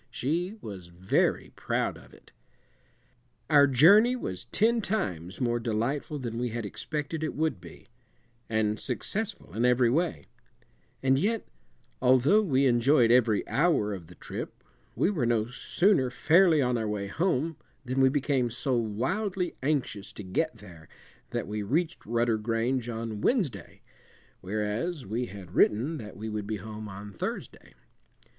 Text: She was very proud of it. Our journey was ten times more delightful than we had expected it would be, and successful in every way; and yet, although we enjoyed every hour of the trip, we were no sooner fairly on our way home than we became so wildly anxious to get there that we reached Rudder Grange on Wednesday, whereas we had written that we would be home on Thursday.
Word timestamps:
She 0.09 0.55
was 0.61 0.87
very 0.87 1.51
proud 1.55 1.95
of 1.95 2.11
it. 2.11 2.31
Our 3.51 3.67
journey 3.67 4.15
was 4.15 4.45
ten 4.45 4.81
times 4.81 5.39
more 5.39 5.59
delightful 5.59 6.17
than 6.17 6.39
we 6.39 6.49
had 6.49 6.65
expected 6.65 7.23
it 7.23 7.35
would 7.35 7.61
be, 7.61 7.85
and 8.49 8.79
successful 8.79 9.53
in 9.55 9.63
every 9.63 9.91
way; 9.91 10.25
and 11.03 11.19
yet, 11.19 11.45
although 12.01 12.41
we 12.41 12.65
enjoyed 12.65 13.11
every 13.11 13.47
hour 13.47 13.93
of 13.93 14.07
the 14.07 14.15
trip, 14.15 14.63
we 14.95 15.11
were 15.11 15.27
no 15.27 15.51
sooner 15.51 16.09
fairly 16.09 16.63
on 16.63 16.79
our 16.79 16.87
way 16.87 17.05
home 17.05 17.57
than 17.85 18.01
we 18.01 18.09
became 18.09 18.49
so 18.49 18.75
wildly 18.75 19.53
anxious 19.61 20.11
to 20.13 20.23
get 20.23 20.55
there 20.57 20.89
that 21.29 21.47
we 21.47 21.61
reached 21.61 22.07
Rudder 22.07 22.39
Grange 22.39 22.89
on 22.89 23.21
Wednesday, 23.21 23.81
whereas 24.39 25.05
we 25.05 25.27
had 25.27 25.53
written 25.53 25.97
that 25.97 26.17
we 26.17 26.27
would 26.27 26.47
be 26.47 26.57
home 26.57 26.89
on 26.89 27.13
Thursday. 27.13 27.75